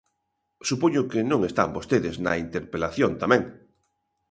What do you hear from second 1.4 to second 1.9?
están